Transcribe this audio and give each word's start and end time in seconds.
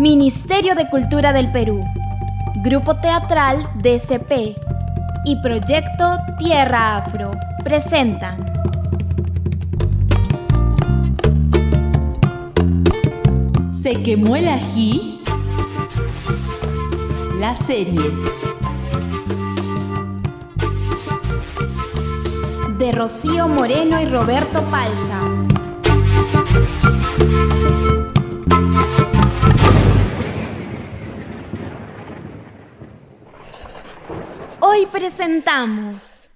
Ministerio 0.00 0.74
de 0.74 0.88
Cultura 0.88 1.34
del 1.34 1.52
Perú, 1.52 1.84
Grupo 2.64 2.96
Teatral 2.96 3.58
DCP 3.82 4.56
y 5.26 5.36
Proyecto 5.42 6.16
Tierra 6.38 6.96
Afro 6.96 7.32
presentan 7.62 8.50
Se 13.82 14.02
quemó 14.02 14.36
el 14.36 14.48
ají, 14.48 15.20
la 17.38 17.54
serie. 17.54 18.00
de 22.78 22.92
Rocío 22.92 23.46
Moreno 23.46 24.00
y 24.00 24.06
Roberto 24.06 24.62
Palza. 24.70 25.69
Hoy 34.72 34.86
presentamos 34.86 36.28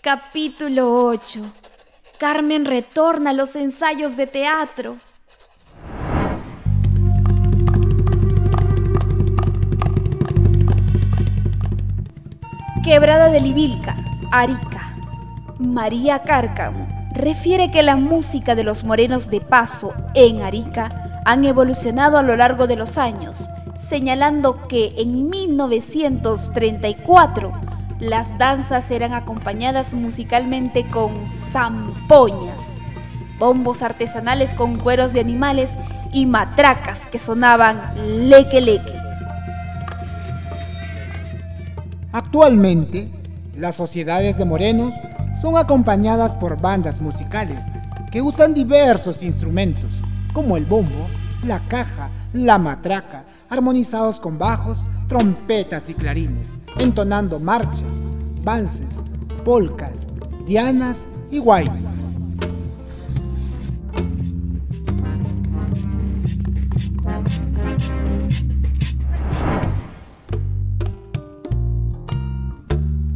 Capítulo 0.00 1.04
8. 1.04 1.40
Carmen 2.18 2.64
retorna 2.64 3.28
a 3.28 3.32
los 3.34 3.54
ensayos 3.56 4.16
de 4.16 4.26
teatro. 4.26 4.96
Quebrada 12.82 13.28
de 13.28 13.42
Libilca, 13.42 13.94
Arica. 14.32 14.96
María 15.58 16.22
Cárcamo 16.22 16.88
refiere 17.12 17.70
que 17.70 17.82
la 17.82 17.96
música 17.96 18.54
de 18.54 18.64
los 18.64 18.82
morenos 18.82 19.28
de 19.28 19.42
paso 19.42 19.92
en 20.14 20.40
Arica 20.40 21.22
han 21.26 21.44
evolucionado 21.44 22.16
a 22.16 22.22
lo 22.22 22.34
largo 22.34 22.66
de 22.66 22.76
los 22.76 22.96
años, 22.96 23.50
señalando 23.76 24.66
que 24.68 24.94
en 24.98 25.30
1934 25.30 27.52
las 28.00 28.36
danzas 28.38 28.90
eran 28.90 29.12
acompañadas 29.12 29.94
musicalmente 29.94 30.84
con 30.84 31.26
zampoñas, 31.26 32.78
bombos 33.38 33.82
artesanales 33.82 34.54
con 34.54 34.78
cueros 34.78 35.12
de 35.12 35.20
animales 35.20 35.78
y 36.12 36.26
matracas 36.26 37.06
que 37.06 37.18
sonaban 37.18 37.80
leque 38.28 38.60
leque. 38.60 38.92
Actualmente, 42.12 43.08
las 43.56 43.76
sociedades 43.76 44.36
de 44.38 44.44
morenos 44.44 44.94
son 45.40 45.56
acompañadas 45.56 46.34
por 46.34 46.60
bandas 46.60 47.00
musicales 47.00 47.64
que 48.12 48.20
usan 48.22 48.54
diversos 48.54 49.24
instrumentos, 49.24 50.00
como 50.32 50.56
el 50.56 50.64
bombo, 50.64 51.08
la 51.44 51.58
caja, 51.66 52.10
la 52.32 52.58
matraca, 52.58 53.24
armonizados 53.54 54.20
con 54.20 54.36
bajos, 54.36 54.86
trompetas 55.08 55.88
y 55.88 55.94
clarines, 55.94 56.58
entonando 56.78 57.40
marchas, 57.40 58.04
valses, 58.42 58.94
polcas, 59.44 60.06
dianas 60.46 60.98
y 61.30 61.38
guaymas. 61.38 61.94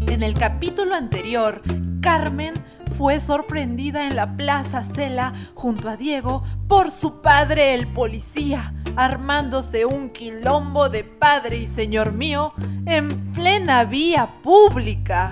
En 0.09 0.23
el 0.23 0.35
capítulo 0.35 0.95
anterior, 0.95 1.63
Carmen 2.01 2.55
fue 2.97 3.21
sorprendida 3.21 4.09
en 4.09 4.17
la 4.17 4.37
Plaza 4.37 4.83
Cela 4.85 5.33
junto 5.55 5.89
a 5.89 5.97
Diego 5.97 6.43
por 6.67 6.91
su 6.91 7.21
padre 7.21 7.75
el 7.75 7.87
policía, 7.87 8.75
armándose 8.99 9.87
un 9.87 10.11
quilombo 10.11 10.89
de 10.89 11.05
padre 11.05 11.57
y 11.57 11.69
señor 11.69 12.13
mío 12.13 12.53
en 12.85 13.09
plena 13.33 13.85
vía 13.85 14.29
pública. 14.43 15.31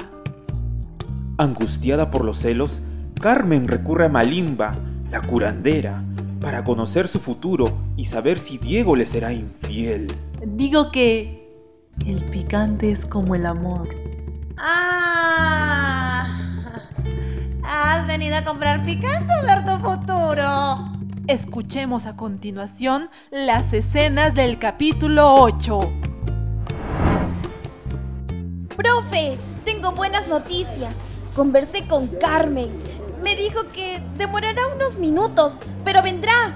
Angustiada 1.37 2.13
por 2.13 2.25
los 2.25 2.39
celos, 2.39 2.83
Carmen 3.21 3.67
recurre 3.67 4.07
a 4.07 4.09
Malimba, 4.09 4.73
la 5.11 5.21
curandera, 5.21 6.05
para 6.41 6.63
conocer 6.63 7.09
su 7.09 7.19
futuro 7.19 7.77
y 7.97 8.05
saber 8.05 8.39
si 8.39 8.57
Diego 8.59 8.95
le 8.95 9.05
será 9.05 9.33
infiel. 9.33 10.15
Digo 10.47 10.93
que 10.93 11.51
el 12.07 12.23
picante 12.23 12.93
es 12.93 13.05
como 13.05 13.35
el 13.35 13.47
amor. 13.47 13.89
Ah, 14.59 16.25
has 17.65 18.07
venido 18.07 18.37
a 18.37 18.45
comprar 18.45 18.85
picante 18.85 19.33
o 19.43 19.45
ver 19.45 19.65
tu 19.65 19.73
futuro. 19.85 20.96
Escuchemos 21.29 22.07
a 22.07 22.15
continuación 22.15 23.11
las 23.33 23.73
escenas 23.73 24.37
del 24.37 24.61
capítulo 24.61 25.35
8. 25.35 25.81
Profe, 28.77 29.37
tengo 29.65 29.91
buenas 29.91 30.29
noticias. 30.29 30.95
Conversé 31.35 31.89
con 31.89 32.07
Carmen. 32.07 32.69
Me 33.25 33.35
dijo 33.35 33.65
que 33.75 34.01
demorará 34.17 34.69
unos 34.69 34.99
minutos, 34.99 35.55
pero 35.85 36.01
vendrá. 36.01 36.55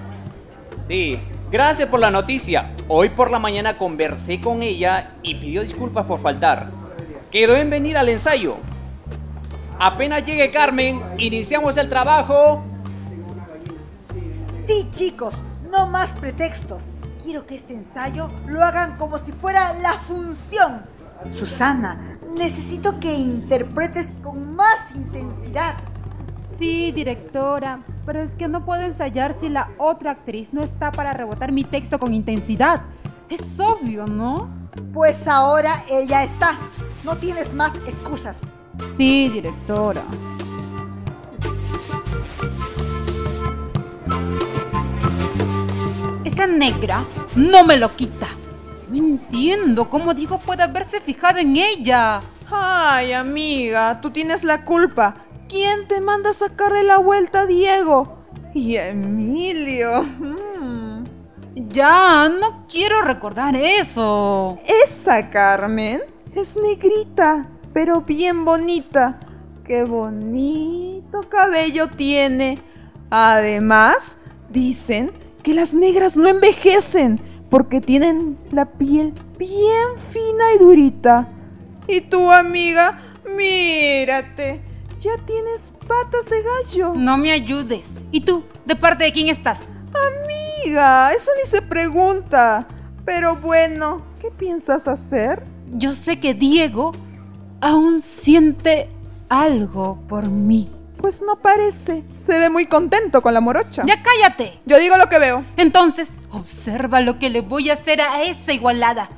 Sí, 0.81 1.19
gracias 1.50 1.88
por 1.88 1.98
la 1.98 2.12
noticia. 2.12 2.70
Hoy 2.87 3.08
por 3.08 3.32
la 3.32 3.41
mañana 3.41 3.76
conversé 3.76 4.41
con 4.41 4.62
ella 4.62 5.14
y 5.25 5.34
pidió 5.34 5.64
disculpas 5.64 6.06
por 6.06 6.20
faltar. 6.20 6.70
Quedó 7.32 7.56
en 7.56 7.70
venir 7.70 7.98
al 7.98 8.08
ensayo. 8.08 8.58
Apenas 9.81 10.22
llegue 10.22 10.52
Carmen, 10.52 11.02
iniciamos 11.19 11.76
el 11.76 11.88
trabajo. 11.88 12.69
Sí, 14.70 14.86
chicos, 14.92 15.34
no 15.72 15.88
más 15.88 16.14
pretextos. 16.14 16.84
Quiero 17.25 17.44
que 17.44 17.56
este 17.56 17.75
ensayo 17.75 18.31
lo 18.47 18.62
hagan 18.62 18.97
como 18.98 19.19
si 19.19 19.32
fuera 19.32 19.72
la 19.82 19.94
función. 19.94 20.82
Susana, 21.36 21.98
necesito 22.36 23.00
que 23.00 23.12
interpretes 23.12 24.14
con 24.22 24.54
más 24.54 24.94
intensidad. 24.94 25.75
Sí, 26.56 26.92
directora, 26.92 27.82
pero 28.06 28.22
es 28.22 28.31
que 28.36 28.47
no 28.47 28.64
puedo 28.64 28.82
ensayar 28.82 29.34
si 29.41 29.48
la 29.48 29.70
otra 29.76 30.12
actriz 30.12 30.53
no 30.53 30.62
está 30.62 30.92
para 30.92 31.12
rebotar 31.14 31.50
mi 31.50 31.64
texto 31.64 31.98
con 31.98 32.14
intensidad. 32.14 32.82
Es 33.28 33.58
obvio, 33.58 34.06
¿no? 34.06 34.48
Pues 34.94 35.26
ahora 35.26 35.84
ella 35.91 36.22
está. 36.22 36.56
No 37.02 37.16
tienes 37.16 37.54
más 37.54 37.75
excusas. 37.88 38.48
Sí, 38.97 39.31
directora. 39.31 40.04
Esa 46.41 46.47
negra 46.47 47.05
no 47.37 47.65
me 47.65 47.77
lo 47.77 47.95
quita. 47.95 48.28
No 48.89 48.97
entiendo 48.97 49.91
cómo 49.91 50.15
Diego 50.15 50.39
puede 50.39 50.62
haberse 50.62 50.99
fijado 50.99 51.39
en 51.39 51.55
ella. 51.55 52.23
Ay, 52.51 53.12
amiga, 53.12 54.01
tú 54.01 54.11
tienes 54.11 54.43
la 54.43 54.65
culpa. 54.65 55.17
¿Quién 55.50 55.87
te 55.87 56.00
manda 56.00 56.31
a 56.31 56.33
sacarle 56.33 56.83
la 56.84 56.97
vuelta 56.97 57.43
a 57.43 57.47
Diego? 57.47 58.25
Y 58.55 58.77
Emilio. 58.77 60.03
Mm. 60.03 61.05
Ya, 61.69 62.31
no 62.31 62.67
quiero 62.69 63.03
recordar 63.03 63.55
eso. 63.55 64.59
Esa 64.83 65.29
Carmen 65.29 66.00
es 66.34 66.56
negrita, 66.56 67.50
pero 67.75 68.00
bien 68.00 68.47
bonita. 68.47 69.21
Qué 69.62 69.84
bonito 69.84 71.21
cabello 71.21 71.89
tiene. 71.89 72.56
Además, 73.11 74.17
dicen 74.49 75.19
que 75.43 75.55
las 75.55 75.75
negras 75.75 76.17
no 76.17 76.28
envejecen 76.28 77.21
porque 77.51 77.81
tienen 77.81 78.39
la 78.53 78.67
piel 78.67 79.12
bien 79.39 79.99
fina 80.12 80.55
y 80.55 80.59
durita. 80.59 81.28
Y 81.89 82.03
tu 82.03 82.31
amiga, 82.31 82.99
mírate, 83.37 84.62
ya 85.00 85.12
tienes 85.26 85.73
patas 85.88 86.26
de 86.26 86.43
gallo. 86.43 86.94
No 86.94 87.19
me 87.19 87.32
ayudes. 87.32 88.05
¿Y 88.12 88.20
tú? 88.20 88.44
¿De 88.64 88.76
parte 88.76 89.05
de 89.05 89.12
quién 89.12 89.29
estás? 89.29 89.59
Amiga, 90.64 91.12
eso 91.12 91.31
ni 91.43 91.49
se 91.49 91.62
pregunta. 91.62 92.67
Pero 93.05 93.37
bueno, 93.37 94.03
¿qué 94.20 94.31
piensas 94.31 94.87
hacer? 94.87 95.43
Yo 95.73 95.93
sé 95.93 96.20
que 96.20 96.35
Diego 96.35 96.93
aún 97.61 98.00
siente 98.00 98.88
algo 99.29 99.99
por 100.06 100.29
mí. 100.29 100.70
Pues 101.00 101.23
no 101.23 101.37
parece. 101.37 102.05
Se 102.17 102.38
ve 102.38 102.50
muy 102.50 102.67
contento 102.67 103.23
con 103.23 103.32
la 103.32 103.41
morocha. 103.41 103.85
¡Ya 103.87 104.02
cállate! 104.02 104.61
Yo 104.67 104.79
digo 104.79 104.97
lo 104.97 105.08
que 105.08 105.19
veo. 105.19 105.44
Entonces, 105.56 106.11
observa 106.31 107.00
lo 107.00 107.19
que 107.19 107.31
le 107.31 107.41
voy 107.41 107.70
a 107.70 107.75
hacer 107.75 108.00
a 108.00 108.23
esa 108.23 108.52
igualada. 108.52 109.08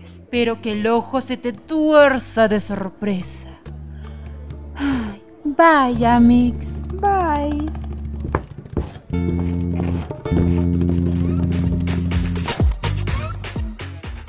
Espero 0.00 0.60
que 0.60 0.72
el 0.72 0.86
ojo 0.86 1.20
se 1.20 1.36
te 1.36 1.52
tuerza 1.52 2.48
de 2.48 2.60
sorpresa. 2.60 3.48
Ay, 4.76 5.22
vaya, 5.44 6.18
Mix. 6.20 6.82
Bye. 6.94 7.66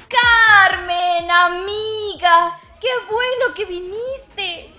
Carmen, 0.09 1.31
amiga, 1.31 2.59
qué 2.81 2.89
bueno 3.09 3.53
que 3.55 3.65
viniste. 3.65 4.72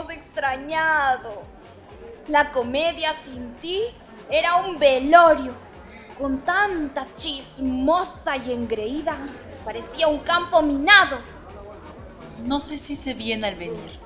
Hemos 0.00 0.12
extrañado. 0.14 1.42
La 2.28 2.52
comedia 2.52 3.14
sin 3.22 3.54
ti 3.56 3.82
era 4.30 4.56
un 4.56 4.78
velorio. 4.78 5.52
con 6.18 6.38
tanta 6.40 7.06
chismosa 7.16 8.38
y 8.38 8.52
engreída, 8.52 9.18
parecía 9.62 10.08
un 10.08 10.20
campo 10.20 10.62
minado. 10.62 11.18
No 12.44 12.60
sé 12.60 12.78
si 12.78 12.96
se 12.96 13.12
viene 13.12 13.48
al 13.48 13.56
venir. 13.56 13.98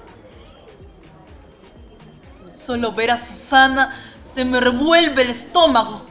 Solo 2.51 2.91
ver 2.91 3.13
a 3.13 3.17
Susana 3.17 3.95
se 4.25 4.45
me 4.45 4.61
revuelve 4.61 5.23
el 5.23 5.31
estómago. 5.31 6.07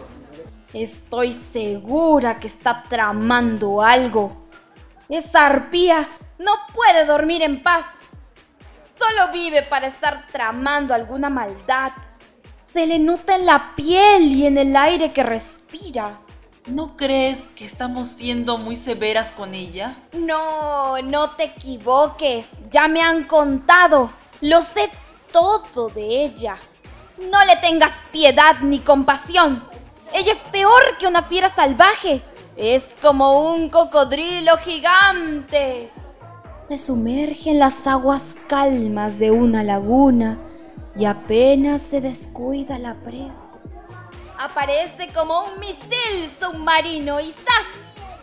Estoy 0.73 1.33
segura 1.33 2.39
que 2.39 2.47
está 2.47 2.83
tramando 2.87 3.81
algo. 3.81 4.47
Esa 5.09 5.45
arpía 5.45 6.07
no 6.39 6.53
puede 6.73 7.05
dormir 7.05 7.41
en 7.41 7.61
paz. 7.61 7.85
Solo 8.95 9.31
vive 9.31 9.63
para 9.63 9.87
estar 9.87 10.27
tramando 10.27 10.93
alguna 10.93 11.29
maldad. 11.29 11.93
Se 12.57 12.85
le 12.85 12.99
nota 12.99 13.35
en 13.35 13.47
la 13.47 13.75
piel 13.75 14.35
y 14.35 14.45
en 14.45 14.59
el 14.59 14.75
aire 14.75 15.11
que 15.11 15.23
respira. 15.23 16.19
¿No 16.67 16.95
crees 16.95 17.47
que 17.55 17.65
estamos 17.65 18.07
siendo 18.07 18.59
muy 18.59 18.75
severas 18.75 19.31
con 19.31 19.55
ella? 19.55 19.95
No, 20.13 21.01
no 21.01 21.31
te 21.31 21.45
equivoques. 21.45 22.47
Ya 22.69 22.87
me 22.87 23.01
han 23.01 23.23
contado. 23.23 24.11
Lo 24.41 24.61
sé 24.61 24.91
todo 25.31 25.89
de 25.89 26.25
ella. 26.25 26.57
No 27.17 27.43
le 27.45 27.55
tengas 27.55 28.03
piedad 28.11 28.57
ni 28.61 28.77
compasión. 28.79 29.67
Ella 30.13 30.33
es 30.33 30.43
peor 30.45 30.97
que 30.99 31.07
una 31.07 31.23
fiera 31.23 31.49
salvaje. 31.49 32.21
Es 32.55 32.95
como 33.01 33.51
un 33.53 33.69
cocodrilo 33.69 34.55
gigante. 34.57 35.91
Se 36.63 36.77
sumerge 36.77 37.49
en 37.49 37.59
las 37.59 37.87
aguas 37.87 38.37
calmas 38.47 39.19
de 39.19 39.31
una 39.31 39.63
laguna 39.63 40.37
y 40.95 41.03
apenas 41.03 41.81
se 41.81 41.99
descuida 41.99 42.79
la 42.79 42.93
presa. 42.93 43.55
Aparece 44.39 45.09
como 45.13 45.43
un 45.43 45.59
misil 45.59 46.31
submarino 46.39 47.19
y 47.19 47.33
¡zas! 47.33 47.67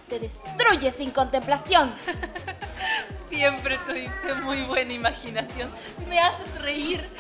Te 0.09 0.19
destruye 0.19 0.91
sin 0.91 1.11
contemplación. 1.11 1.93
Siempre 3.29 3.79
tuviste 3.87 4.33
muy 4.43 4.63
buena 4.63 4.95
imaginación. 4.95 5.71
Me 6.09 6.19
haces 6.19 6.63
reír. 6.63 7.11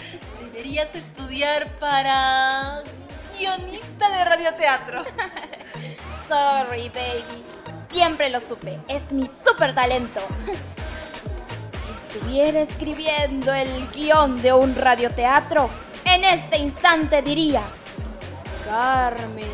Deberías 0.40 0.94
estudiar 0.94 1.70
para 1.78 2.82
guionista 3.38 4.08
de 4.08 4.24
radioteatro. 4.24 5.04
Sorry, 6.28 6.88
baby. 6.88 7.44
Siempre 7.90 8.30
lo 8.30 8.40
supe. 8.40 8.80
Es 8.88 9.12
mi 9.12 9.28
super 9.44 9.74
talento. 9.74 10.22
Estuviera 12.12 12.62
escribiendo 12.62 13.52
el 13.52 13.88
guion 13.92 14.42
de 14.42 14.52
un 14.52 14.74
radioteatro, 14.74 15.70
en 16.04 16.24
este 16.24 16.58
instante 16.58 17.22
diría, 17.22 17.62
Carmen, 18.64 19.46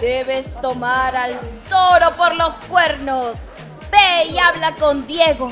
debes 0.00 0.60
tomar 0.60 1.14
al 1.14 1.38
toro 1.68 2.16
por 2.16 2.34
los 2.34 2.54
cuernos. 2.68 3.36
Ve 3.92 4.32
y 4.32 4.38
habla 4.38 4.74
con 4.74 5.06
Diego. 5.06 5.48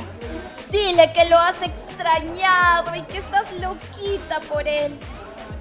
Dile 0.73 1.13
que 1.13 1.25
lo 1.27 1.39
has 1.39 1.63
extrañado 1.63 2.97
y 2.97 3.03
que 3.03 3.19
estás 3.19 3.53
loquita 3.61 4.41
por 4.41 4.67
él. 4.67 4.99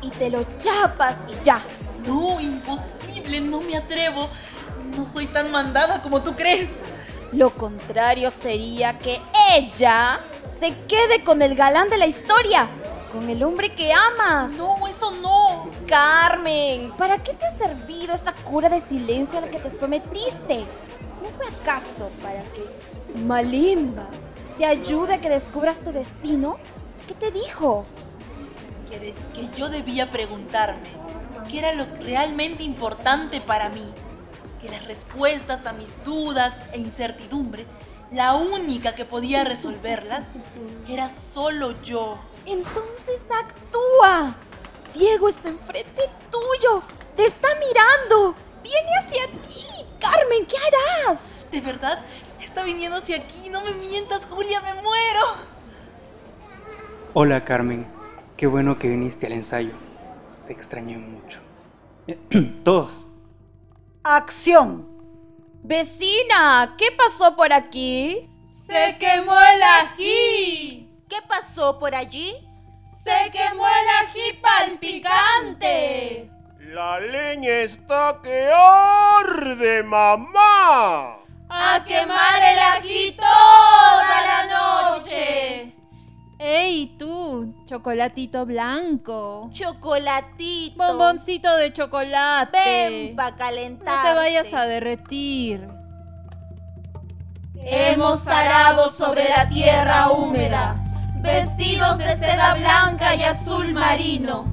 Y 0.02 0.10
te 0.10 0.32
lo 0.32 0.44
chapas 0.58 1.18
y 1.28 1.46
ya. 1.46 1.64
No, 2.04 2.42
imposible, 2.42 3.42
no 3.42 3.62
me 3.62 3.78
atrevo. 3.78 4.28
No 4.98 5.06
soy 5.06 5.28
tan 5.28 5.52
mandada 5.52 6.02
como 6.02 6.24
tú 6.24 6.36
crees. 6.36 6.84
Lo 7.34 7.50
contrario 7.52 8.32
sería 8.32 8.98
que 9.00 9.20
ella 9.56 10.20
se 10.60 10.74
quede 10.88 11.24
con 11.24 11.42
el 11.42 11.56
galán 11.56 11.90
de 11.90 11.98
la 11.98 12.08
historia, 12.08 12.68
con 13.12 13.30
el 13.30 13.44
hombre 13.44 13.70
que 13.76 13.92
amas. 13.94 14.52
No, 14.52 14.88
eso 14.88 15.12
no. 15.12 15.70
Carmen, 15.88 16.92
¿para 16.98 17.22
qué 17.22 17.34
te 17.34 17.46
ha 17.46 17.52
servido 17.52 18.14
esta 18.14 18.32
cura 18.34 18.70
de 18.70 18.82
silencio 18.82 19.40
a 19.40 19.42
la 19.42 19.50
que 19.50 19.60
te 19.60 19.70
sometiste? 19.70 20.60
¿No 21.22 21.30
fue 21.36 21.48
acaso 21.48 22.10
para 22.22 22.42
que 22.44 23.20
Malimba 23.26 24.08
te 24.58 24.66
ayude 24.66 25.16
a 25.16 25.22
que 25.22 25.30
descubras 25.30 25.82
tu 25.82 25.92
destino? 25.92 26.58
¿Qué 27.08 27.14
te 27.14 27.32
dijo? 27.32 27.86
Que, 28.90 29.00
de- 29.00 29.14
que 29.34 29.50
yo 29.56 29.68
debía 29.70 30.10
preguntarme 30.10 30.88
qué 31.52 31.60
era 31.60 31.74
lo 31.74 31.86
realmente 32.02 32.64
importante 32.64 33.42
para 33.42 33.70
mí. 33.70 33.86
Que 34.62 34.70
las 34.70 34.86
respuestas 34.86 35.66
a 35.66 35.74
mis 35.74 35.94
dudas 36.04 36.64
e 36.74 36.80
incertidumbre, 36.80 37.66
la 38.12 38.36
única 38.36 38.96
que 38.96 39.06
podía 39.06 39.44
resolverlas, 39.44 40.26
era 40.88 41.10
solo 41.10 41.82
yo. 41.84 42.20
Entonces 42.46 43.22
actúa. 43.30 44.36
Diego 44.96 45.30
está 45.30 45.50
enfrente 45.50 46.10
tuyo. 46.32 46.82
Te 47.16 47.26
está 47.26 47.50
mirando. 47.60 48.36
Viene 48.64 48.90
hacia 49.00 49.28
ti. 49.48 49.66
Carmen, 50.00 50.46
¿qué 50.46 50.56
harás? 50.58 51.20
¿De 51.52 51.62
verdad? 51.62 52.00
Está 52.42 52.64
viniendo 52.64 52.98
hacia 52.98 53.18
aquí. 53.18 53.50
No 53.50 53.62
me 53.62 53.74
mientas, 53.74 54.26
Julia, 54.26 54.62
me 54.62 54.74
muero. 54.82 55.58
Hola 57.14 57.44
Carmen, 57.46 57.88
qué 58.36 58.48
bueno 58.48 58.78
que 58.78 58.90
viniste 58.90 59.26
al 59.26 59.34
ensayo. 59.34 59.74
Te 60.46 60.54
extrañé 60.54 60.98
mucho. 60.98 61.40
Todos. 62.64 63.08
Acción. 64.16 64.88
Vecina, 65.64 66.76
¿qué 66.78 66.92
pasó 66.98 67.36
por 67.36 67.52
aquí? 67.52 68.30
¡Se 68.66 68.98
quemó 68.98 69.38
el 69.38 69.62
ají! 69.62 70.90
¿Qué 71.10 71.18
pasó 71.28 71.78
por 71.78 71.94
allí? 71.94 72.34
¡Se 73.04 73.30
quemó 73.32 73.66
el 73.68 74.08
ají 74.08 74.40
palpicante! 74.42 76.32
La 76.60 77.02
leña 77.02 77.50
está 77.50 78.22
que 78.24 78.50
arde, 78.50 79.84
mamá. 79.84 81.18
¡A 81.50 81.84
quemar 81.86 82.44
el 82.44 82.60
ají 82.60 83.12
toda 83.12 84.22
la 84.26 84.46
noche! 84.46 85.77
¡Ey, 86.40 86.96
tú! 87.00 87.56
Chocolatito 87.66 88.46
blanco. 88.46 89.50
Chocolatito. 89.52 90.78
Bomboncito 90.78 91.56
de 91.58 91.74
chocolate. 91.74 92.58
Ven 92.64 93.16
pa' 93.16 93.36
calentar. 93.36 93.96
No 93.96 94.04
te 94.04 94.16
vayas 94.16 94.54
a 94.54 94.68
derretir. 94.68 95.68
Hemos 97.56 98.28
arado 98.28 98.88
sobre 98.88 99.28
la 99.30 99.50
tierra 99.50 100.12
húmeda, 100.12 100.76
vestidos 101.22 101.98
de 101.98 102.16
seda 102.16 102.54
blanca 102.54 103.16
y 103.16 103.24
azul 103.24 103.74
marino. 103.74 104.46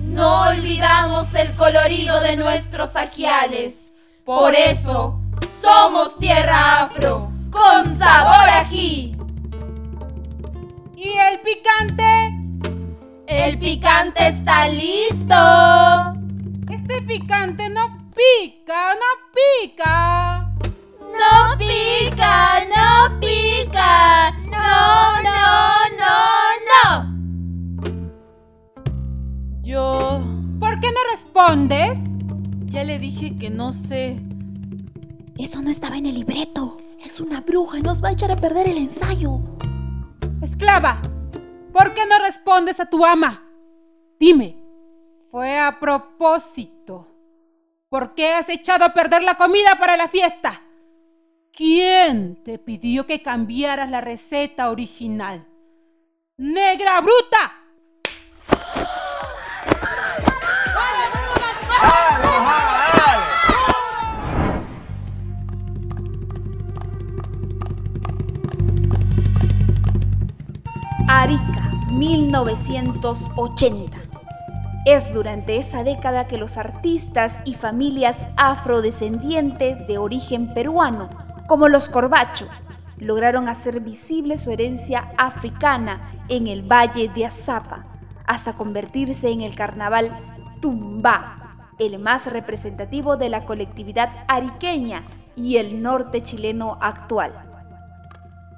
No 0.00 0.48
olvidamos 0.48 1.34
el 1.34 1.54
colorido 1.56 2.20
de 2.20 2.36
nuestros 2.36 2.94
ajiales. 2.94 3.96
Por 4.24 4.54
eso, 4.54 5.20
somos 5.48 6.16
tierra 6.18 6.82
afro, 6.82 7.30
con 7.50 7.84
sabor 7.98 8.48
ají. 8.48 9.11
¿Y 11.04 11.08
el 11.18 11.40
picante? 11.40 12.04
El 13.26 13.58
picante 13.58 14.28
está 14.28 14.68
listo. 14.68 15.34
Este 16.70 17.02
picante 17.02 17.68
no 17.68 17.98
pica, 18.14 18.94
no 18.94 19.10
pica. 19.34 20.54
No 21.00 21.58
pica, 21.58 22.60
no 22.68 23.18
pica. 23.18 24.30
No, 24.48 25.20
no, 25.22 25.88
no, 25.98 26.16
no. 26.70 27.92
Yo 29.62 30.22
¿Por 30.60 30.78
qué 30.78 30.88
no 30.92 31.00
respondes? 31.10 31.98
ya 32.66 32.84
le 32.84 33.00
dije 33.00 33.36
que 33.38 33.50
no 33.50 33.72
sé. 33.72 34.20
Eso 35.36 35.62
no 35.62 35.70
estaba 35.70 35.96
en 35.98 36.06
el 36.06 36.14
libreto. 36.14 36.76
Es 37.04 37.18
una 37.18 37.40
bruja, 37.40 37.80
nos 37.80 38.02
va 38.04 38.10
a 38.10 38.12
echar 38.12 38.30
a 38.30 38.36
perder 38.36 38.68
el 38.68 38.78
ensayo. 38.78 39.40
Esclava, 40.42 41.00
¿por 41.72 41.94
qué 41.94 42.04
no 42.04 42.18
respondes 42.18 42.80
a 42.80 42.86
tu 42.86 43.06
ama? 43.06 43.44
Dime, 44.18 44.56
fue 45.30 45.56
a 45.56 45.78
propósito. 45.78 47.06
¿Por 47.88 48.14
qué 48.14 48.32
has 48.32 48.48
echado 48.48 48.84
a 48.84 48.92
perder 48.92 49.22
la 49.22 49.36
comida 49.36 49.76
para 49.78 49.96
la 49.96 50.08
fiesta? 50.08 50.60
¿Quién 51.52 52.42
te 52.42 52.58
pidió 52.58 53.06
que 53.06 53.22
cambiaras 53.22 53.88
la 53.88 54.00
receta 54.00 54.70
original? 54.70 55.46
¡Negra 56.38 57.00
bruta! 57.00 57.62
Arica, 71.14 71.70
1980. 71.90 74.00
Es 74.86 75.12
durante 75.12 75.58
esa 75.58 75.84
década 75.84 76.26
que 76.26 76.38
los 76.38 76.56
artistas 76.56 77.42
y 77.44 77.52
familias 77.52 78.28
afrodescendientes 78.38 79.86
de 79.86 79.98
origen 79.98 80.54
peruano, 80.54 81.10
como 81.46 81.68
los 81.68 81.90
Corbacho, 81.90 82.48
lograron 82.96 83.50
hacer 83.50 83.80
visible 83.80 84.38
su 84.38 84.52
herencia 84.52 85.12
africana 85.18 86.10
en 86.30 86.46
el 86.46 86.62
Valle 86.62 87.10
de 87.14 87.26
Azapa, 87.26 87.84
hasta 88.24 88.54
convertirse 88.54 89.28
en 89.28 89.42
el 89.42 89.54
carnaval 89.54 90.18
Tumba, 90.62 91.58
el 91.78 91.98
más 91.98 92.32
representativo 92.32 93.18
de 93.18 93.28
la 93.28 93.44
colectividad 93.44 94.24
ariqueña 94.28 95.02
y 95.36 95.58
el 95.58 95.82
norte 95.82 96.22
chileno 96.22 96.78
actual. 96.80 97.51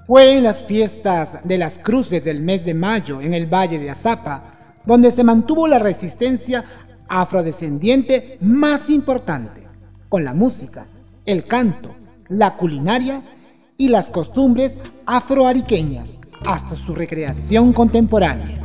Fue 0.07 0.37
en 0.37 0.43
las 0.43 0.63
fiestas 0.63 1.39
de 1.45 1.57
las 1.57 1.79
cruces 1.79 2.23
del 2.25 2.43
mes 2.43 2.67
de 2.67 2.75
mayo 2.75 3.23
en 3.23 3.33
el 3.33 3.47
Valle 3.47 3.79
de 3.79 3.91
Azapa, 3.91 4.81
donde 4.85 5.11
se 5.11 5.25
mantuvo 5.25 5.67
la 5.67 5.79
resistencia 5.79 6.63
afrodescendiente 7.09 8.37
más 8.43 8.91
importante, 8.91 9.67
con 10.11 10.23
la 10.23 10.35
música, 10.35 10.87
el 11.25 11.47
canto, 11.47 11.95
la 12.29 12.55
culinaria 12.57 13.23
y 13.79 13.89
las 13.89 14.11
costumbres 14.11 14.77
afroariqueñas 15.07 16.19
hasta 16.45 16.77
su 16.77 16.95
recreación 16.95 17.73
contemporánea. 17.73 18.61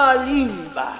Malimba. 0.00 0.94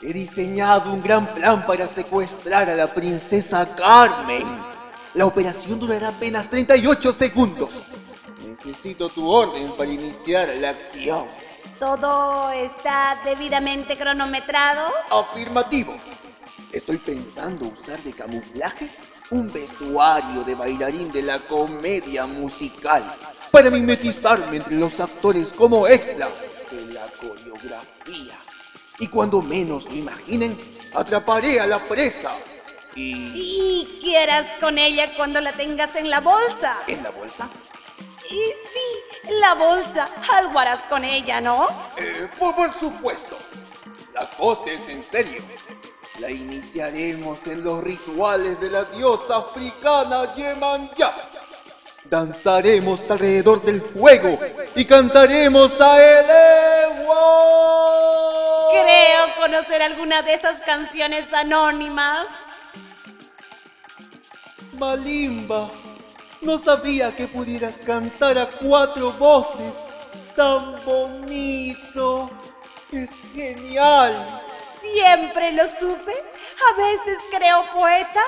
He 0.00 0.12
diseñado 0.12 0.92
un 0.92 1.02
gran 1.02 1.26
plan 1.34 1.66
para 1.66 1.88
secuestrar 1.88 2.70
a 2.70 2.76
la 2.76 2.86
princesa 2.86 3.74
Carmen. 3.74 4.46
La 5.14 5.26
operación 5.26 5.80
durará 5.80 6.08
apenas 6.08 6.48
38 6.48 7.12
segundos. 7.12 7.70
Necesito 8.46 9.08
tu 9.08 9.28
orden 9.28 9.76
para 9.76 9.90
iniciar 9.90 10.48
la 10.60 10.70
acción. 10.70 11.24
¿Todo 11.80 12.52
está 12.52 13.20
debidamente 13.24 13.98
cronometrado? 13.98 14.82
Afirmativo. 15.10 15.96
Estoy 16.70 16.98
pensando 16.98 17.66
usar 17.66 17.98
de 18.04 18.12
camuflaje 18.12 18.88
un 19.30 19.52
vestuario 19.52 20.44
de 20.44 20.54
bailarín 20.54 21.10
de 21.10 21.22
la 21.22 21.40
comedia 21.40 22.26
musical 22.26 23.02
para 23.50 23.68
mimetizarme 23.68 24.58
entre 24.58 24.76
los 24.76 25.00
actores 25.00 25.52
como 25.52 25.88
extra 25.88 26.28
la 27.02 27.28
coreografía. 27.28 28.38
Y 28.98 29.08
cuando 29.08 29.42
menos 29.42 29.86
lo 29.86 29.94
imaginen, 29.94 30.56
atraparé 30.94 31.60
a 31.60 31.66
la 31.66 31.78
presa. 31.80 32.32
Y... 32.94 33.32
Y 33.34 33.98
quieras 34.00 34.46
con 34.60 34.78
ella 34.78 35.14
cuando 35.16 35.40
la 35.40 35.52
tengas 35.52 35.96
en 35.96 36.10
la 36.10 36.20
bolsa. 36.20 36.76
¿En 36.86 37.02
la 37.02 37.10
bolsa? 37.10 37.48
Y 38.30 38.36
sí, 38.36 39.30
la 39.40 39.54
bolsa. 39.54 40.08
Algo 40.32 40.58
harás 40.58 40.80
con 40.88 41.04
ella, 41.04 41.40
¿no? 41.40 41.68
Eh, 41.96 42.28
por, 42.38 42.54
por 42.54 42.74
supuesto. 42.74 43.36
La 44.14 44.28
cosa 44.30 44.70
es 44.70 44.88
en 44.88 45.02
serio. 45.02 45.42
La 46.18 46.30
iniciaremos 46.30 47.46
en 47.46 47.64
los 47.64 47.82
rituales 47.82 48.60
de 48.60 48.70
la 48.70 48.84
diosa 48.84 49.38
africana 49.38 50.34
Yemanya. 50.34 51.12
Danzaremos 52.04 53.10
alrededor 53.10 53.62
del 53.62 53.80
fuego 53.80 54.38
y 54.74 54.84
cantaremos 54.84 55.80
a 55.80 56.20
Elewa. 56.20 56.71
Conocer 59.42 59.82
alguna 59.82 60.22
de 60.22 60.34
esas 60.34 60.60
canciones 60.60 61.24
anónimas. 61.32 62.28
Malimba, 64.78 65.68
no 66.40 66.58
sabía 66.58 67.16
que 67.16 67.26
pudieras 67.26 67.82
cantar 67.82 68.38
a 68.38 68.46
cuatro 68.46 69.10
voces. 69.14 69.80
Tan 70.36 70.84
bonito. 70.84 72.30
Es 72.92 73.20
genial. 73.34 74.40
Siempre 74.80 75.50
lo 75.50 75.64
supe. 75.70 76.14
A 76.70 76.76
veces 76.76 77.18
creo 77.36 77.64
poeta. 77.74 78.22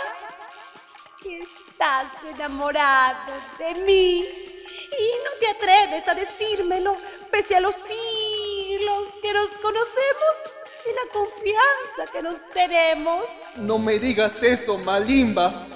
Que 1.22 1.42
estás 1.42 2.08
enamorado 2.28 3.34
de 3.60 3.74
mí. 3.86 4.16
Y 4.18 5.06
no 5.24 5.30
te 5.38 5.46
atreves 5.46 6.08
a 6.08 6.14
decírmelo, 6.16 6.96
pese 7.30 7.54
a 7.54 7.60
los 7.60 7.76
siglos 7.76 9.10
que 9.22 9.32
nos 9.32 9.50
conocemos 9.62 10.63
y 10.86 10.92
la 10.94 11.12
confianza 11.12 12.12
que 12.12 12.22
nos 12.22 12.36
tenemos. 12.52 13.24
No 13.56 13.78
me 13.78 13.98
digas 13.98 14.42
eso, 14.42 14.78
Malimba. 14.78 15.66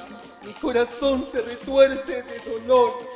Mi 0.42 0.52
corazón 0.54 1.26
se 1.30 1.40
retuerce 1.40 2.22
de 2.22 2.38
dolor. 2.40 3.08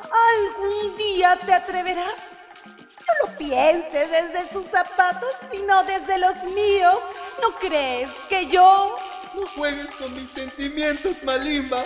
¿Algún 0.00 0.96
día 0.96 1.38
te 1.44 1.52
atreverás? 1.52 2.20
No 2.66 3.26
lo 3.26 3.36
pienses 3.36 4.10
desde 4.10 4.46
tus 4.52 4.66
zapatos, 4.66 5.30
sino 5.50 5.82
desde 5.84 6.18
los 6.18 6.44
míos. 6.54 6.98
¿No 7.42 7.58
crees 7.58 8.10
que 8.28 8.46
yo... 8.46 8.98
No 9.34 9.46
juegues 9.46 9.90
con 9.96 10.14
mis 10.14 10.30
sentimientos, 10.30 11.22
Malimba. 11.22 11.84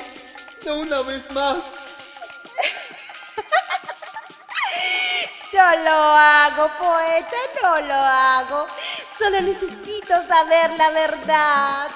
No 0.65 0.77
una 0.77 1.03
vez 1.03 1.31
más. 1.33 1.59
No 5.53 5.77
lo 5.85 5.91
hago, 5.91 6.71
poeta, 6.79 7.37
no 7.63 7.81
lo 7.83 7.95
hago. 7.95 8.67
Solo 9.19 9.41
necesito 9.41 10.15
saber 10.29 10.71
la 10.79 10.91
verdad. 10.91 11.91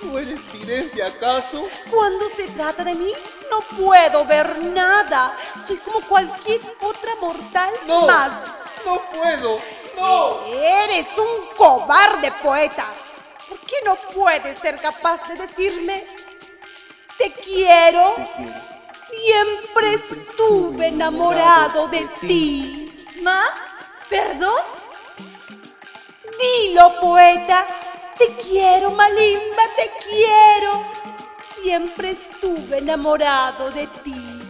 ¿No 0.00 0.18
eres 0.18 0.52
vidente 0.52 1.02
acaso? 1.02 1.64
Cuando 1.90 2.28
se 2.30 2.48
trata 2.48 2.84
de 2.84 2.94
mí, 2.94 3.12
no 3.50 3.60
puedo 3.76 4.24
ver 4.26 4.62
nada. 4.62 5.34
Soy 5.66 5.78
como 5.78 6.00
cualquier 6.02 6.60
otra 6.82 7.14
mortal 7.16 7.70
No. 7.86 8.06
más. 8.06 8.32
No 8.84 9.00
puedo. 9.10 9.58
No. 9.96 10.40
Eres 10.46 11.06
un 11.16 11.56
cobarde, 11.56 12.30
poeta. 12.42 12.84
¿Por 13.48 13.58
qué 13.60 13.76
no 13.84 13.96
puedes 14.12 14.58
ser 14.60 14.78
capaz 14.80 15.26
de 15.28 15.36
decirme, 15.36 16.04
te 17.16 17.32
quiero? 17.32 18.14
Siempre 19.08 19.94
estuve 19.94 20.88
enamorado 20.88 21.88
de 21.88 22.06
ti. 22.20 23.06
¿Ma? 23.22 23.44
¿Perdón? 24.10 24.60
Dilo, 26.38 26.92
poeta. 27.00 27.66
Te 28.18 28.34
quiero, 28.36 28.90
Malimba, 28.90 29.62
te 29.76 29.90
quiero. 30.08 30.82
Siempre 31.54 32.10
estuve 32.10 32.78
enamorado 32.78 33.70
de 33.70 33.86
ti. 34.04 34.42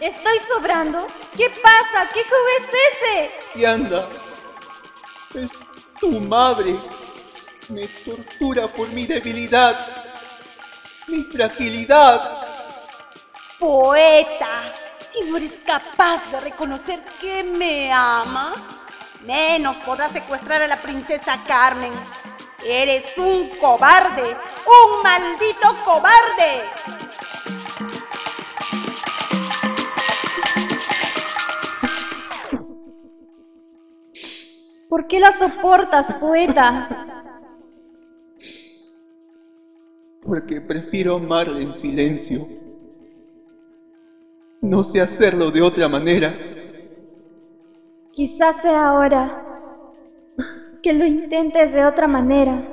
¿Estoy 0.00 0.38
sobrando? 0.48 1.06
¿Qué 1.36 1.50
pasa? 1.62 2.10
¿Qué 2.12 2.24
juego 2.24 2.44
es 2.58 2.68
ese? 2.92 3.58
Y 3.60 3.64
anda. 3.64 4.08
Es 5.34 5.50
tu 6.00 6.20
madre. 6.20 6.78
Me 7.68 7.88
tortura 7.88 8.66
por 8.66 8.88
mi 8.88 9.06
debilidad. 9.06 9.74
Mi 11.06 11.22
fragilidad. 11.24 12.42
Poeta, 13.58 14.72
si 15.10 15.22
no 15.22 15.36
eres 15.36 15.60
capaz 15.64 16.30
de 16.30 16.40
reconocer 16.40 17.02
que 17.20 17.42
me 17.42 17.90
amas, 17.92 18.76
menos 19.24 19.76
podrás 19.78 20.12
secuestrar 20.12 20.62
a 20.62 20.68
la 20.68 20.80
princesa 20.80 21.42
Carmen. 21.46 21.92
Eres 22.64 23.04
un 23.16 23.48
cobarde, 23.60 24.22
un 24.22 25.02
maldito 25.02 25.68
cobarde. 25.84 26.62
¿Por 34.88 35.06
qué 35.08 35.18
la 35.18 35.32
soportas, 35.32 36.14
poeta? 36.14 36.88
Porque 40.22 40.60
prefiero 40.60 41.16
amarla 41.16 41.60
en 41.60 41.74
silencio. 41.74 42.48
No 44.62 44.84
sé 44.84 45.00
hacerlo 45.00 45.50
de 45.50 45.60
otra 45.60 45.88
manera. 45.88 46.53
Quizás 48.14 48.62
sea 48.62 48.90
ahora 48.90 49.44
que 50.82 50.92
lo 50.92 51.04
intentes 51.04 51.72
de 51.72 51.84
otra 51.84 52.06
manera. 52.06 52.68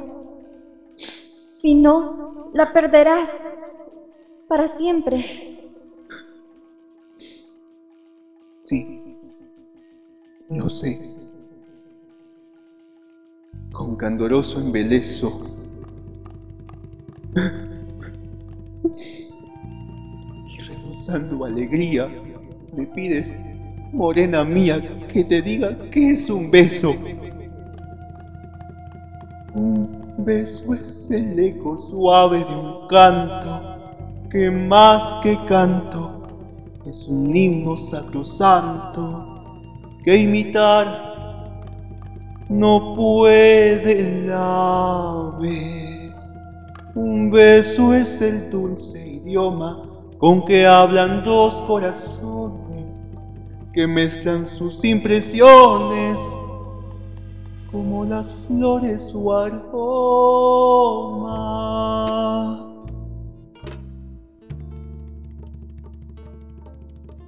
Si 1.47 1.73
no, 1.73 2.51
la 2.53 2.71
perderás 2.73 3.31
para 4.47 4.67
siempre. 4.67 5.73
Sí. 8.55 9.17
Lo 10.49 10.69
sé. 10.69 11.01
Con 13.71 13.95
candoroso 13.95 14.59
embelezo. 14.59 15.41
Y 20.45 20.57
rebosando 20.67 21.45
alegría, 21.45 22.09
me 22.75 22.85
pides, 22.85 23.35
morena 23.91 24.43
mía, 24.43 24.81
que 25.07 25.23
te 25.23 25.41
diga 25.41 25.77
que 25.89 26.11
es 26.11 26.29
un 26.29 26.49
beso. 26.49 26.93
Un 29.53 30.15
beso 30.17 30.73
es 30.73 31.11
el 31.11 31.37
eco 31.39 31.77
suave 31.77 32.39
de 32.39 32.55
un 32.55 32.87
canto, 32.87 33.61
que 34.29 34.49
más 34.49 35.11
que 35.21 35.37
canto 35.45 36.23
es 36.85 37.07
un 37.07 37.35
himno 37.35 37.75
sacrosanto 37.75 39.31
que 40.03 40.15
imitar 40.15 41.11
no 42.49 42.95
puede 42.95 43.99
el 43.99 44.31
ave. 44.33 46.13
Un 46.95 47.29
beso 47.31 47.93
es 47.93 48.21
el 48.21 48.49
dulce 48.49 49.05
idioma 49.07 49.83
con 50.17 50.43
que 50.43 50.65
hablan 50.65 51.23
dos 51.23 51.61
corazones 51.61 52.60
que 53.73 53.87
mezclan 53.87 54.45
sus 54.45 54.83
impresiones 54.83 56.19
como 57.71 58.03
las 58.03 58.33
flores 58.33 59.03
su 59.03 59.31
aroma. 59.31 59.67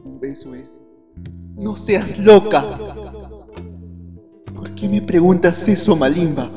Un 0.04 0.20
beso 0.20 0.54
es. 0.54 0.82
No 1.56 1.78
seas 1.78 2.20
loca. 2.20 2.64
¿Por 4.54 4.72
qué 4.72 4.90
me 4.90 5.02
preguntas 5.02 5.66
eso, 5.70 5.96
Malimba? 5.96 6.50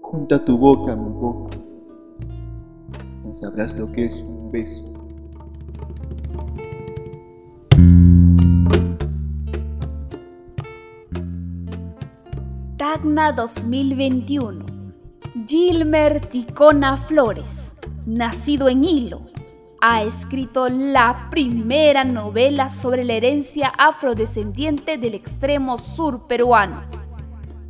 Junta 0.00 0.44
tu 0.44 0.58
boca 0.58 0.92
a 0.92 0.96
mi 0.96 1.10
boca. 1.10 1.56
Y 3.24 3.34
sabrás 3.34 3.78
lo 3.78 3.92
que 3.92 4.06
es 4.06 4.20
un 4.20 4.50
beso. 4.50 4.93
Tacna 13.04 13.32
2021. 13.32 14.64
Gilmer 15.46 16.24
Ticona 16.24 16.96
Flores, 16.96 17.76
nacido 18.06 18.70
en 18.70 18.82
Hilo, 18.82 19.26
ha 19.82 20.02
escrito 20.02 20.70
la 20.70 21.28
primera 21.30 22.04
novela 22.04 22.70
sobre 22.70 23.04
la 23.04 23.12
herencia 23.12 23.70
afrodescendiente 23.76 24.96
del 24.96 25.12
extremo 25.12 25.76
sur 25.76 26.26
peruano, 26.26 26.82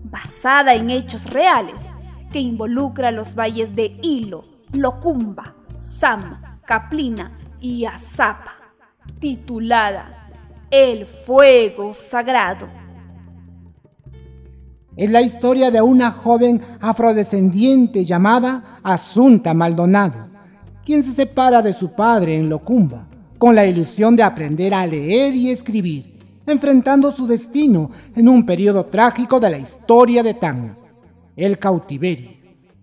basada 0.05 0.77
en 0.77 0.91
hechos 0.91 1.29
reales 1.29 1.97
que 2.33 2.39
involucra 2.39 3.11
los 3.11 3.35
valles 3.35 3.75
de 3.75 3.99
Hilo, 4.03 4.45
Locumba, 4.73 5.57
Sama, 5.75 6.61
Caplina 6.65 7.37
y 7.61 7.87
Azapa, 7.87 8.55
titulada 9.19 10.31
El 10.71 11.07
Fuego 11.07 11.93
Sagrado. 11.93 12.84
Es 14.97 15.11
la 15.11 15.23
historia 15.23 15.73
de 15.73 15.83
una 15.83 16.13
joven 16.13 16.63
afrodescendiente 16.81 18.05
llamada 18.05 18.79
Asunta 18.85 19.53
Maldonado, 19.53 20.29
quien 20.85 21.03
se 21.03 21.11
separa 21.11 21.63
de 21.63 21.75
su 21.75 21.93
padre 21.95 22.37
en 22.37 22.49
Locumba, 22.49 23.09
con 23.39 23.57
la 23.57 23.67
ilusión 23.67 24.15
de 24.15 24.23
aprender 24.23 24.73
a 24.73 24.87
leer 24.87 25.35
y 25.35 25.51
escribir, 25.51 26.15
enfrentando 26.47 27.11
su 27.11 27.27
destino 27.27 27.91
en 28.15 28.29
un 28.29 28.47
periodo 28.47 28.85
trágico 28.85 29.41
de 29.41 29.51
la 29.51 29.59
historia 29.59 30.23
de 30.23 30.35
Tacna, 30.35 30.77
el 31.35 31.59
cautiverio, 31.59 32.31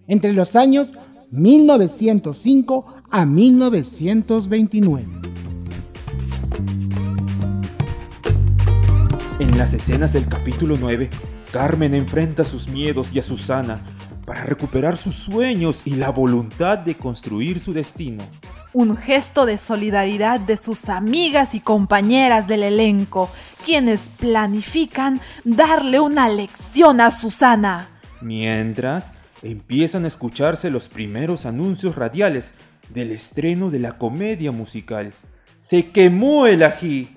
entre 0.05 0.33
los 0.33 0.57
años 0.57 0.91
1905 1.31 2.85
a 3.09 3.25
1929. 3.25 5.05
En 9.39 9.57
las 9.57 9.73
escenas 9.73 10.11
del 10.11 10.27
capítulo 10.27 10.75
9, 10.77 11.09
Carmen 11.51 11.93
enfrenta 11.93 12.45
sus 12.45 12.69
miedos 12.69 13.11
y 13.13 13.19
a 13.19 13.23
Susana 13.23 13.81
para 14.25 14.43
recuperar 14.43 14.95
sus 14.95 15.15
sueños 15.15 15.81
y 15.85 15.95
la 15.95 16.09
voluntad 16.09 16.77
de 16.77 16.95
construir 16.95 17.59
su 17.59 17.73
destino. 17.73 18.23
Un 18.71 18.95
gesto 18.95 19.45
de 19.45 19.57
solidaridad 19.57 20.39
de 20.39 20.55
sus 20.55 20.87
amigas 20.87 21.53
y 21.53 21.59
compañeras 21.59 22.47
del 22.47 22.63
elenco, 22.63 23.29
quienes 23.65 24.09
planifican 24.17 25.19
darle 25.43 25.99
una 25.99 26.29
lección 26.29 27.01
a 27.01 27.11
Susana. 27.11 27.89
Mientras, 28.21 29.13
empiezan 29.41 30.05
a 30.05 30.07
escucharse 30.07 30.69
los 30.69 30.87
primeros 30.87 31.45
anuncios 31.45 31.95
radiales 31.95 32.53
del 32.93 33.11
estreno 33.11 33.69
de 33.69 33.79
la 33.79 33.97
comedia 33.97 34.53
musical. 34.53 35.13
Se 35.57 35.91
quemó 35.91 36.47
el 36.47 36.63
ají. 36.63 37.09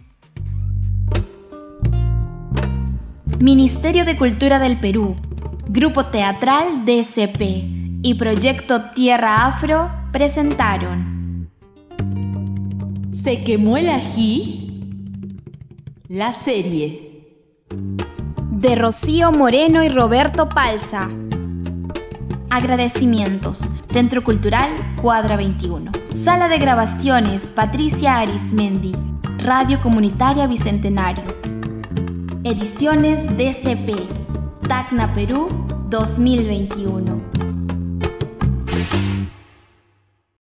Ministerio 3.40 4.04
de 4.04 4.16
Cultura 4.16 4.58
del 4.58 4.78
Perú, 4.78 5.16
Grupo 5.68 6.06
Teatral 6.06 6.84
DCP 6.84 7.40
y 8.02 8.14
Proyecto 8.14 8.90
Tierra 8.94 9.46
Afro 9.46 9.90
presentaron. 10.12 11.50
¿Se 13.06 13.42
quemó 13.42 13.76
el 13.76 13.88
ají? 13.88 15.40
La 16.08 16.32
serie. 16.32 17.26
De 18.52 18.76
Rocío 18.76 19.32
Moreno 19.32 19.82
y 19.82 19.88
Roberto 19.88 20.48
Palza. 20.48 21.10
Agradecimientos. 22.50 23.68
Centro 23.86 24.22
Cultural 24.22 24.70
Cuadra 25.02 25.36
21. 25.36 25.90
Sala 26.14 26.48
de 26.48 26.58
grabaciones 26.58 27.50
Patricia 27.50 28.18
Arismendi. 28.18 28.92
Radio 29.38 29.80
Comunitaria 29.80 30.46
Bicentenario. 30.46 31.43
Ediciones 32.46 33.38
DCP. 33.38 33.94
Tacna 34.68 35.14
Perú 35.14 35.48
2021. 35.88 37.33